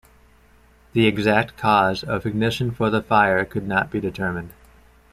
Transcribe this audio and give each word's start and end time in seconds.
The 0.93 1.05
exact 1.05 1.57
cause 1.57 2.01
of 2.03 2.25
ignition 2.25 2.71
for 2.71 2.89
the 2.89 3.03
fire 3.03 3.45
could 3.45 3.67
not 3.67 3.91
be 3.91 3.99
determined. 3.99 4.49